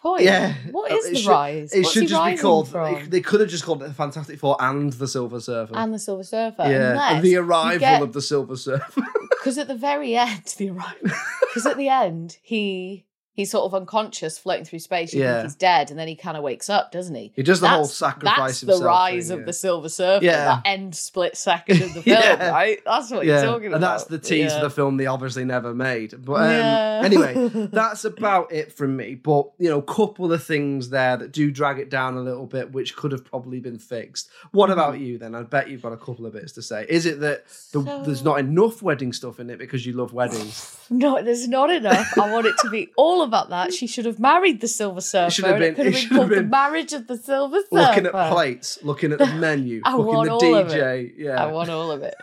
[0.00, 0.24] point.
[0.24, 1.72] Yeah, What uh, it the should- rise?
[1.72, 2.68] It What's should just be called.
[2.68, 3.08] from?
[3.08, 5.74] They, could have just called it the Fantastic Four and the Silver Surfer.
[5.76, 6.64] and the Silver Surfer.
[6.68, 9.02] yeah, the arrival get- of the Silver Surfer.
[9.42, 11.10] Because at the very end, the arrival.
[11.48, 15.12] Because at the end, he he's sort of unconscious, floating through space.
[15.14, 15.32] You Yeah.
[15.34, 17.32] think he's dead, and then he kind of wakes up, doesn't he?
[17.34, 18.80] he does the whole That's- sacrifice That's himself.
[18.80, 20.24] the rise thing, of the Silver Surfer.
[20.24, 20.44] Yeah.
[20.44, 22.50] That end split second of the film, Yeah.
[22.50, 22.78] right?
[22.84, 23.74] That's what yeah, you're talking about.
[23.76, 24.56] and that's the tease yeah.
[24.56, 26.14] of the film they obviously never made.
[26.24, 27.00] But um, Yeah.
[27.04, 29.14] anyway, that's about it from me.
[29.14, 32.46] But you know, a couple of things there that do drag it down a little
[32.46, 34.28] bit, which could have probably been fixed.
[34.50, 34.72] What Mm-hmm.
[34.78, 35.34] about you then?
[35.34, 36.86] I bet you've got a couple of bits to say.
[36.88, 40.12] Is it that the, So- there's not enough wedding stuff in it because you love
[40.12, 40.78] weddings?
[40.90, 42.18] No, there's not enough.
[42.18, 43.72] I want it to be all about that.
[43.72, 45.30] She should have married the Silver Surfer.
[45.30, 47.60] should have and it been- could have it been called the marriage of the Silver
[47.60, 47.68] Surfer.
[47.74, 51.12] looking at plates, looking at the menu, I booking want the DJ.
[51.16, 52.14] Yeah, I want all of it.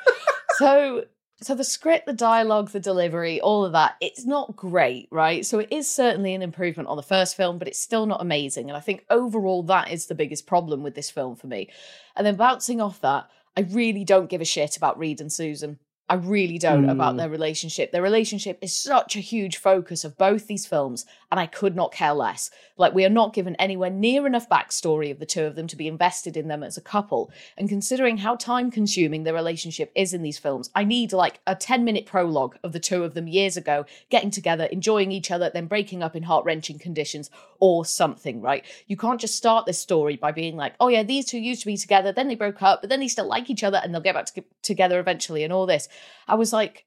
[0.57, 1.05] so
[1.41, 5.45] so the script, the dialogue, the delivery, all of that, it's not great, right?
[5.45, 8.69] So it is certainly an improvement on the first film, but it's still not amazing.
[8.69, 11.69] And I think overall that is the biggest problem with this film for me.
[12.17, 15.79] And then bouncing off that, I really don't give a shit about Reed and Susan.
[16.09, 17.17] I really don't about Mm.
[17.19, 17.91] their relationship.
[17.91, 21.91] Their relationship is such a huge focus of both these films, and I could not
[21.91, 22.49] care less.
[22.77, 25.75] Like, we are not given anywhere near enough backstory of the two of them to
[25.75, 27.29] be invested in them as a couple.
[27.57, 31.53] And considering how time consuming their relationship is in these films, I need like a
[31.55, 35.51] 10 minute prologue of the two of them years ago getting together, enjoying each other,
[35.53, 38.65] then breaking up in heart wrenching conditions or something, right?
[38.87, 41.67] You can't just start this story by being like, oh yeah, these two used to
[41.67, 44.01] be together, then they broke up, but then they still like each other and they'll
[44.01, 45.87] get back to- together eventually and all this.
[46.27, 46.85] I was like,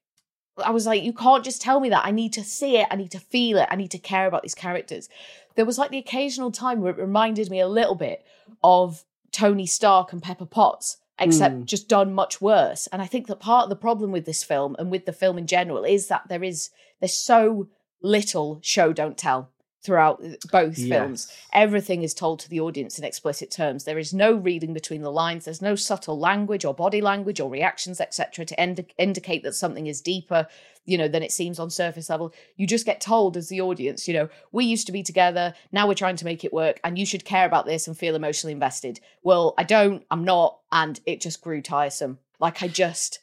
[0.63, 2.05] I was like, you can't just tell me that.
[2.05, 2.87] I need to see it.
[2.91, 3.67] I need to feel it.
[3.71, 5.09] I need to care about these characters.
[5.55, 8.23] There was like the occasional time where it reminded me a little bit
[8.63, 11.65] of Tony Stark and Pepper Potts, except Mm.
[11.65, 12.87] just done much worse.
[12.87, 15.37] And I think that part of the problem with this film and with the film
[15.37, 17.67] in general is that there is there's so
[18.01, 19.49] little show don't tell
[19.83, 21.31] throughout uh, both films.
[21.51, 23.83] Everything is told to the audience in explicit terms.
[23.83, 25.45] There is no reading between the lines.
[25.45, 29.87] There's no subtle language or body language or reactions, etc., to indi- indicate that something
[29.87, 30.47] is deeper,
[30.85, 32.33] you know, than it seems on surface level.
[32.55, 35.53] You just get told as the audience, you know, we used to be together.
[35.71, 38.15] Now we're trying to make it work, and you should care about this and feel
[38.15, 38.99] emotionally invested.
[39.21, 40.05] Well, I don't.
[40.09, 42.19] I'm not, and it just grew tiresome.
[42.39, 43.19] Like I just,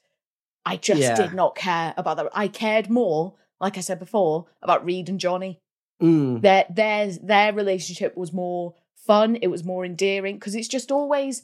[0.66, 1.14] I just Yeah.
[1.14, 2.29] did not care about that.
[2.35, 5.59] I cared more, like I said before, about Reed and Johnny
[6.01, 6.41] Mm.
[6.41, 8.75] their their their relationship was more
[9.07, 9.37] fun.
[9.37, 10.37] It was more endearing.
[10.37, 11.43] Because it's just always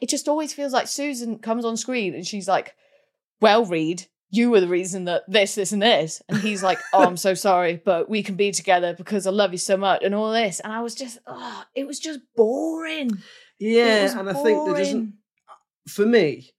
[0.00, 2.74] it just always feels like susan comes on screen and she's like
[3.40, 6.20] well reed you were the reason that this this and this.
[6.28, 9.52] And he's like oh i'm so sorry but we can be together because i love
[9.52, 10.60] you so much and all this.
[10.60, 13.10] And i was just oh it was just boring.
[13.58, 15.14] Yeah, and I think there doesn't.
[15.86, 16.52] For me,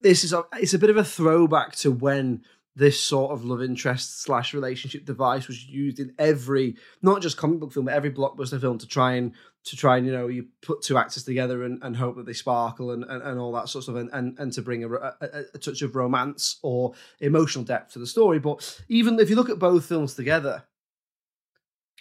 [0.00, 2.42] this is a, it's a bit of a throwback to when
[2.76, 7.58] this sort of love interest slash relationship device was used in every not just comic
[7.60, 9.32] book film but every blockbuster film to try and
[9.64, 12.32] to try and you know you put two actors together and, and hope that they
[12.32, 15.12] sparkle and, and, and all that sort of and, and, and to bring a, a,
[15.54, 18.38] a- touch of romance or emotional depth to the story.
[18.38, 20.64] But even if you look at both films together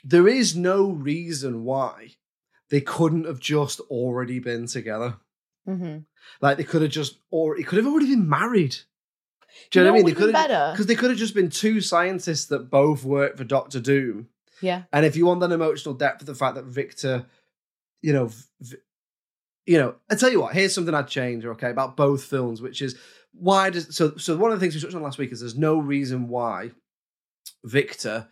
[0.03, 2.11] there is no reason why
[2.69, 5.17] they couldn't have just already been together.
[5.67, 6.05] Mhm.
[6.41, 8.75] like they could have just or it could have already been married
[9.71, 10.05] do you You know what I mean?
[10.13, 10.69] They could better?
[10.73, 14.27] because they could have just been two scientists that both work for Doctor Doom.
[14.61, 17.25] yeah And if you want that emotional depth of the fact that Victor,
[18.01, 18.29] you know,
[18.61, 18.77] v-
[19.65, 22.81] you know, I tell you what, here's something I'd change, okay, about both films, which
[22.81, 22.95] is
[23.33, 25.55] why does so so one of the things we touched on last week is there's
[25.57, 26.71] no reason why
[27.63, 28.27] Victor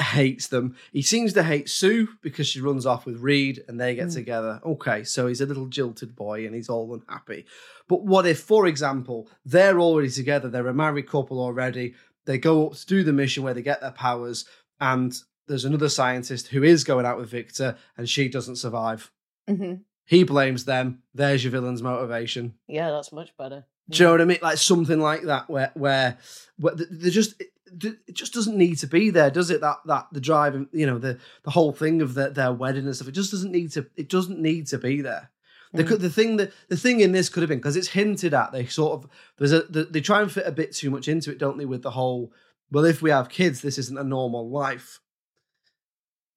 [0.00, 0.76] hates them.
[0.92, 4.14] He seems to hate Sue because she runs off with Reed and they get Mm.
[4.14, 4.60] together.
[4.64, 7.46] Okay, so he's a little jilted boy and he's all unhappy.
[7.88, 11.94] But what if, for example, they're already together, they're a married couple already,
[12.26, 14.44] they go up to do the mission where they get their powers,
[14.80, 19.10] and there's another scientist who is going out with Victor and she doesn't survive.
[19.48, 19.82] Mhm.
[20.04, 21.02] He blames them.
[21.14, 22.54] There's your villain's motivation.
[22.68, 24.38] yeah that's much better Do you know what I mean?
[24.42, 26.18] Like something like that, where where,
[26.58, 27.40] where they just
[27.82, 29.60] it, just doesn't need to be there, does it?
[29.60, 32.86] That that the drive, and you know, the the whole thing of their, their wedding
[32.86, 33.08] and stuff.
[33.08, 33.86] It just doesn't need to.
[33.96, 35.30] It doesn't need to be there.
[35.72, 36.00] The, Mm.
[36.00, 38.52] the thing that the thing in this could have been because it's hinted at.
[38.52, 41.30] They sort of there's a the, they try and fit a bit too much into
[41.30, 41.64] it, don't they?
[41.66, 42.32] With the whole
[42.70, 45.00] well, if we have kids, this isn't a normal life.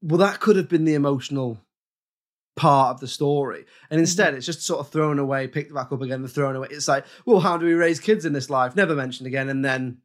[0.01, 1.59] Well, that could have been the emotional
[2.55, 3.65] part of the story.
[3.89, 6.67] And instead, it's just sort of thrown away, picked back up again, and thrown away.
[6.71, 8.75] It's like, well, how do we raise kids in this life?
[8.75, 9.49] Never mentioned again.
[9.49, 9.99] And then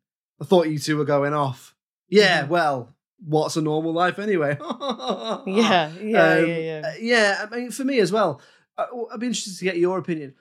[0.45, 1.75] I thought you two were going off.
[2.09, 2.49] Yeah, Mhm.
[2.49, 2.95] well,
[3.27, 4.59] what's a normal life anyway?
[5.47, 8.41] yeah yeah Um, yeah yeah uh, yeah, I mean, for me as well,
[8.77, 10.35] I, I'd be interested to get your opinion.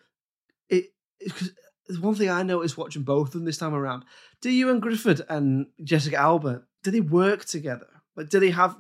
[0.70, 1.52] It, it 'cause
[1.88, 4.06] there's one thing I noticed watching both of them this time around.
[4.42, 6.64] Do you and Gruffudd and Jessica Alba?
[6.84, 7.88] do they work together?
[8.18, 8.76] Like, do they have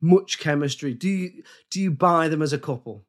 [0.00, 0.94] much chemistry?
[0.94, 3.04] Do you do you buy them as a couple?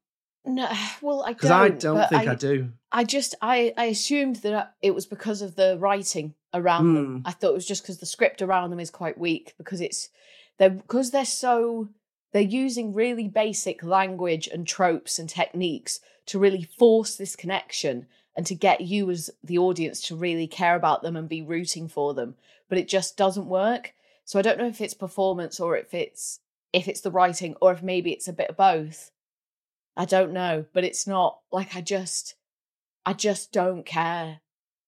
[0.45, 0.67] no
[1.02, 2.69] well i Because I don't think I, do.
[2.91, 7.18] I just I I assumed that it was because of the writing around them.
[7.18, 7.28] Hmm.
[7.28, 10.10] I thought it was just because the script around them is quite weak because it's
[10.58, 11.89] they're because they're so
[12.32, 18.46] they're using really basic language and tropes and techniques to really force this connection and
[18.48, 22.13] to get you as the audience to really care about them and be rooting for
[22.13, 22.36] them.
[22.70, 23.94] But it just doesn't work.
[24.26, 26.39] So I don't know if it's performance or if it's
[26.72, 29.12] if it's the writing or if maybe it's a bit of both.
[29.96, 32.36] I don't know, but it's not like I just
[33.06, 34.39] I just don't care.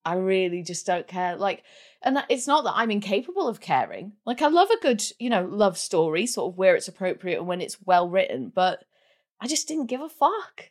[0.05, 1.35] I really just don't care.
[1.35, 1.63] Like,
[2.01, 4.13] and it's not that I'm incapable of caring.
[4.25, 7.47] Like, I love a good, you know, love story, sort of where it's appropriate and
[7.47, 8.51] when it's well written.
[8.53, 8.83] But
[9.41, 10.69] I just didn't give a fuck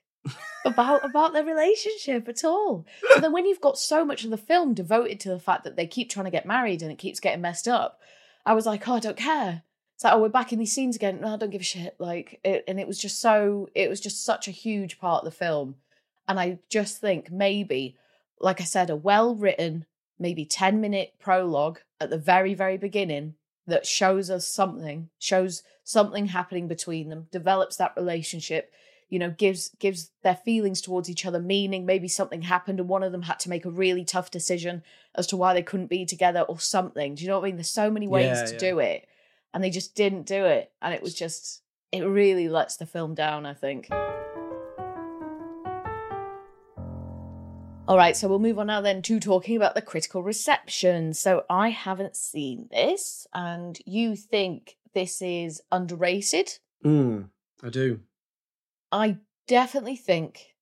[0.64, 2.86] about about their relationship at all.
[3.12, 5.76] So then, when you've got so much of the film devoted to the fact that
[5.76, 8.00] they keep trying to get married and it keeps getting messed up,
[8.46, 9.64] I was like, oh, I don't care.
[9.94, 11.20] It's like, oh, we're back in these scenes again.
[11.20, 11.96] No, I don't give a shit.
[11.98, 15.30] Like, it, and it was just so, it was just such a huge part of
[15.30, 15.76] the film.
[16.26, 17.96] And I just think maybe,
[18.44, 19.86] like I said, a well written,
[20.18, 23.34] maybe 10 minute prologue at the very, very beginning
[23.66, 28.70] that shows us something, shows something happening between them, develops that relationship,
[29.08, 31.86] you know, gives gives their feelings towards each other meaning.
[31.86, 34.82] Maybe something happened and one of them had to make a really tough decision
[35.14, 37.14] as to why they couldn't be together or something.
[37.14, 37.56] Do you know what I mean?
[37.56, 38.58] There's so many ways Yeah, to yeah.
[38.58, 39.08] do it.
[39.54, 40.70] And they just didn't do it.
[40.82, 43.88] And it was just it really lets the film down, I think.
[47.86, 51.12] All right, so we'll move on now then to talking about the critical reception.
[51.12, 56.58] So I haven't seen this, and you think this is underrated.
[56.82, 57.28] Mm,
[57.62, 58.00] I do.
[58.90, 60.54] I definitely think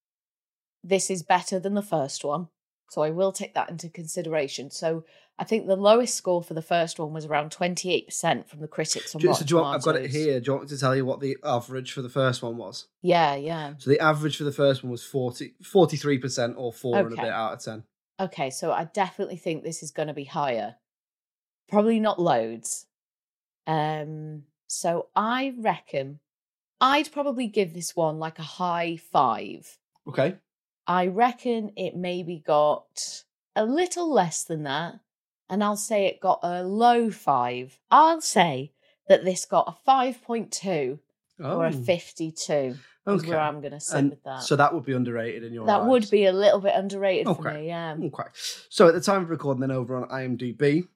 [0.82, 2.48] this is better than the first one.
[2.92, 4.70] So I will take that into consideration.
[4.70, 5.04] So
[5.38, 9.14] I think the lowest score for the first one was around 28% from the critics
[9.14, 10.38] on Do- so do you want, I've got it here.
[10.40, 12.88] Do you want me to tell you what the average for the first one was?
[13.00, 13.72] Yeah, yeah.
[13.78, 17.32] So the average for the first one was 40, 43% or four and a bit
[17.32, 17.84] out of 10.
[18.20, 20.76] Okay, so I definitely think this is going to be higher.
[21.70, 22.84] Probably not loads.
[23.66, 26.20] Um, so I reckon
[26.78, 29.78] I'd probably give this one like a high five.
[30.06, 30.36] Okay.
[30.86, 35.00] I reckon it maybe got a little less than that,
[35.48, 37.78] and I'll say it got a low five.
[37.90, 38.72] I'll say
[39.08, 40.98] that this got a 5.2
[41.40, 43.28] or a Oh, 52 okay.
[43.30, 44.42] where I'm going to sit And with that.
[44.42, 47.48] So that would be underrated in your that would be a little bit underrated for
[47.48, 47.60] Okay.
[47.60, 47.96] me, yeah.
[48.00, 48.28] Okay.
[48.68, 50.86] So at the time of recording, then over on IMDb,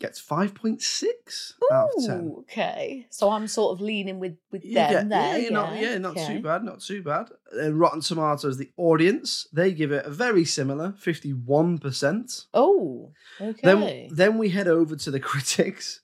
[0.00, 2.34] gets 5.6 out of 10.
[2.40, 3.06] Okay.
[3.10, 5.20] So I'm sort of leaning with with You them get- there.
[5.20, 6.26] yeah, you're not, yeah, yeah, not okay.
[6.36, 7.28] too bad, not too bad.
[7.52, 12.46] And Rotten Tomatoes, the audience, they give it a very similar 51%.
[12.52, 13.60] Oh, okay.
[13.62, 16.00] Then, then we head over to the critics,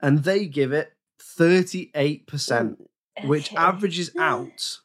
[0.00, 0.92] and they give it
[1.38, 2.76] 38%,
[3.24, 3.56] which Okay.
[3.56, 4.78] averages out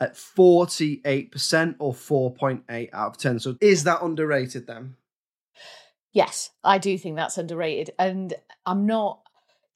[0.00, 3.38] at 48% or 4.8 out of 10.
[3.38, 4.96] So is that underrated then?
[6.12, 7.90] Yes, I do think that's underrated.
[7.98, 8.34] And
[8.66, 9.20] I'm not,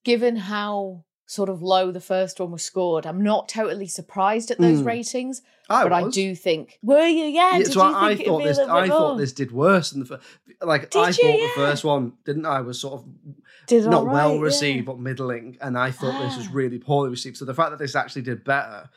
[0.05, 4.59] given how sort of low the first one was scored, I'm not totally surprised at
[4.59, 4.87] those Mm.
[4.87, 5.43] ratings.
[5.69, 7.25] I but I do think, were you?
[7.25, 7.53] Yeah.
[7.55, 8.59] Yeah, did so you I, I thought this.
[8.61, 9.19] I thought more?
[9.19, 10.23] this did worse than the first.
[10.63, 11.13] Like Did I you?
[11.15, 12.61] thought the first one, didn't I?
[12.61, 13.05] Was sort of
[13.67, 14.41] Did not well right, yeah.
[14.43, 16.53] received, but middling, and I thought this was Ah.
[16.53, 17.37] really poorly received.
[17.39, 18.89] So the fact that this actually did better,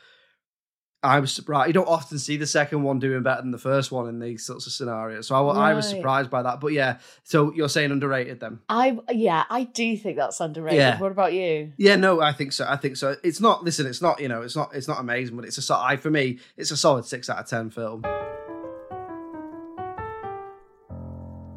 [1.02, 1.68] I was surprised.
[1.68, 4.44] You don't often see the second one doing better than the first one in these
[4.44, 5.28] sorts of scenarios.
[5.28, 6.60] So I, wa- I was surprised by that.
[6.60, 8.58] But yeah, so you're saying underrated then?
[8.68, 10.78] I yeah, I do think that's underrated.
[10.78, 10.98] Yeah.
[11.00, 11.72] What about you?
[11.78, 12.66] Yeah, no, I think so.
[12.68, 13.16] I think so.
[13.24, 13.64] It's not.
[13.64, 14.20] Listen, it's not.
[14.20, 14.74] You know, it's not.
[14.74, 15.74] It's not amazing, but it's a.
[15.74, 18.04] I for me, it's a solid six out of ten film.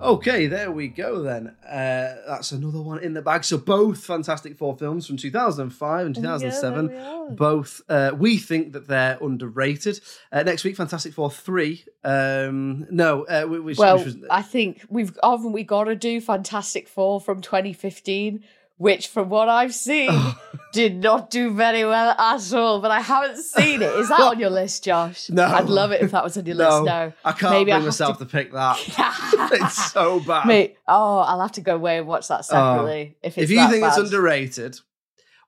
[0.04, 1.56] Okay, there we go then.
[1.66, 3.44] Uh, that's another one in the bag.
[3.46, 6.90] So both Fantastic Four films from 2005 and 2007.
[6.90, 10.02] Yeah, both uh, we think that they're underrated.
[10.32, 11.86] Uh, next week, Fantastic Four three.
[12.04, 13.46] Um, no, uh,
[13.78, 13.98] Well,
[14.30, 18.44] I think we've haven't we got to do Fantastic Four from 2015,
[18.78, 20.40] which from what I've seen oh.
[20.72, 22.82] did not do very well at all.
[22.82, 23.94] But I haven't seen it.
[23.94, 25.30] Is that on your list, Josh?
[25.30, 25.46] No.
[25.46, 26.86] I'd love it if that was on your no, list.
[26.86, 28.32] No, I can't Maybe bring myself to- to...
[28.32, 28.78] pick that.
[29.54, 30.48] it's so bad.
[30.48, 32.44] Mate, oh, I'll have to go away and watch that oh.
[32.44, 33.18] separately.
[33.22, 34.80] if it's if you think it's underrated,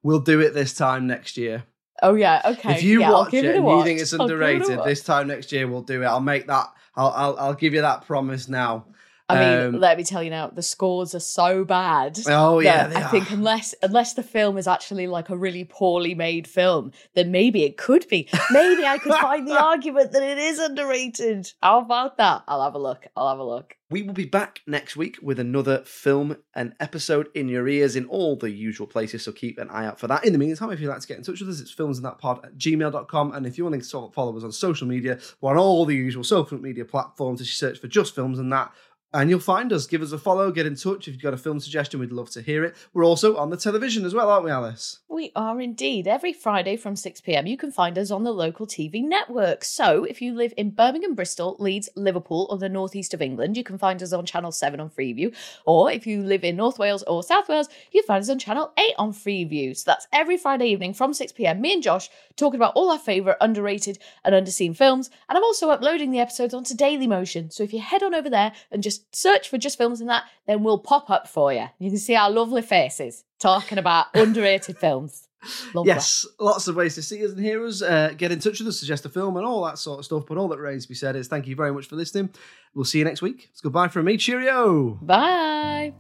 [0.03, 1.63] we'll do it this time next year.
[2.01, 2.75] oh yeah, okay.
[2.75, 3.79] if you yeah, watch it, it and watch.
[3.79, 6.05] you think it's I'll it underrated, this time next year we'll do it.
[6.05, 6.67] I'll make that.
[6.95, 8.85] I'll I'll, I'll give you that promise now.
[9.27, 12.19] I mean, Um, let me tell you now, the scores are so bad.
[12.27, 16.47] Oh yeah, I think unless unless the film is actually like a really poorly made
[16.47, 18.29] film, then maybe it could be.
[18.51, 21.51] Maybe I could find the argument that it is underrated.
[21.63, 22.43] How about that?
[22.47, 23.07] I'll have a look.
[23.15, 23.75] I'll have a look.
[23.91, 28.05] We will be back next week with another film and episode in your ears in
[28.07, 30.25] all the usual places, so keep an eye out for that.
[30.25, 32.57] In the meantime, if you'd like to get in touch with us, it's filmsandthatpod at
[32.57, 33.33] gmail.com.
[33.33, 36.23] And if you want to follow us on social media, we're on all the usual
[36.23, 37.41] social media platforms.
[37.41, 38.71] Just search for Just Films and that.
[39.15, 39.87] And you'll find us.
[39.87, 41.07] Give us a follow, get in touch.
[41.07, 42.75] If you've got a film suggestion, we'd love to hear it.
[42.93, 44.99] We're also on the television as well, aren't we, Alice?
[45.07, 46.05] We are indeed.
[46.05, 49.63] Every Friday from 6 pm, you can find us on the local TV network.
[49.63, 53.63] So if you live in Birmingham, Bristol, Leeds, Liverpool, or the northeast of England, you
[53.63, 55.33] can find us on Channel 7 on Freeview.
[55.65, 58.37] Or if you live in North Wales or South Wales, you can find us on
[58.37, 59.77] Channel 8 on Freeview.
[59.77, 61.61] So that's every Friday evening from 6 pm.
[61.61, 65.09] Me and Josh talking about all our favourite underrated and underseen films.
[65.29, 67.53] And I'm also uploading the episodes onto Dailymotion.
[67.53, 70.23] So if you head on over there and just search for just films and that,
[70.47, 71.67] then we'll pop up for you.
[71.79, 75.27] You can see our lovely faces talking about underrated films.
[75.73, 75.89] Lovely.
[75.89, 77.81] Yes, lots of ways to see us and hear us.
[77.81, 80.25] Uh, get in touch with us, suggest a film, and all that sort of stuff.
[80.27, 82.29] But all that remains to be said is thank you very much for listening.
[82.73, 83.49] We'll see you next week.
[83.51, 84.17] It's goodbye from me.
[84.17, 84.97] Cheerio.
[85.01, 85.93] Bye.